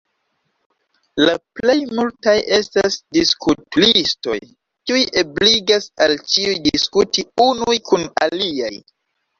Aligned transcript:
La 1.29 1.35
plej 1.59 1.75
multaj 1.99 2.33
estas 2.57 2.97
"diskut-listoj" 3.19 4.41
kiuj 4.55 5.05
ebligas 5.25 5.89
al 6.07 6.19
ĉiuj 6.33 6.59
diskuti 6.71 7.31
unuj 7.49 7.81
kun 7.93 8.11
la 8.13 8.29
aliaj. 8.31 8.77